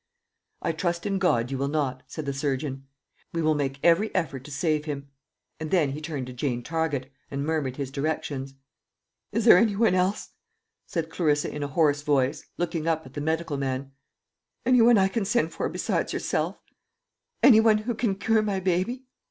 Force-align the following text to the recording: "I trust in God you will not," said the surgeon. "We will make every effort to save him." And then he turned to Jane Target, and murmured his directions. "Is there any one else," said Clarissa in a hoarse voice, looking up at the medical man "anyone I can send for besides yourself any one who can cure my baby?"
"I 0.63 0.71
trust 0.71 1.05
in 1.05 1.19
God 1.19 1.51
you 1.51 1.59
will 1.59 1.67
not," 1.67 2.01
said 2.07 2.25
the 2.25 2.33
surgeon. 2.33 2.87
"We 3.33 3.43
will 3.43 3.53
make 3.53 3.79
every 3.83 4.09
effort 4.15 4.43
to 4.45 4.49
save 4.51 4.85
him." 4.85 5.09
And 5.59 5.69
then 5.69 5.91
he 5.91 6.01
turned 6.01 6.25
to 6.25 6.33
Jane 6.33 6.63
Target, 6.63 7.11
and 7.29 7.45
murmured 7.45 7.75
his 7.77 7.91
directions. 7.91 8.55
"Is 9.31 9.45
there 9.45 9.59
any 9.59 9.75
one 9.75 9.93
else," 9.93 10.29
said 10.87 11.11
Clarissa 11.11 11.53
in 11.55 11.61
a 11.61 11.67
hoarse 11.67 12.01
voice, 12.01 12.43
looking 12.57 12.87
up 12.87 13.05
at 13.05 13.13
the 13.13 13.21
medical 13.21 13.57
man 13.57 13.91
"anyone 14.65 14.97
I 14.97 15.07
can 15.07 15.23
send 15.23 15.53
for 15.53 15.69
besides 15.69 16.13
yourself 16.13 16.57
any 17.43 17.59
one 17.59 17.77
who 17.77 17.93
can 17.93 18.15
cure 18.15 18.41
my 18.41 18.59
baby?" 18.59 19.05